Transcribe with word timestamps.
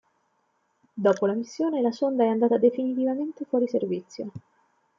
Dopo 0.95 1.27
la 1.27 1.33
missione, 1.35 1.79
la 1.79 1.91
sonda 1.91 2.23
è 2.23 2.27
andata 2.27 2.57
definitivamente 2.57 3.45
fuori 3.45 3.67
servizio. 3.67 4.31